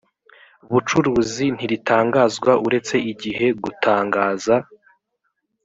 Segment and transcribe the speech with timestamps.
[0.71, 4.55] bucuruzi ntiritangazwa uretse igihe gutangaza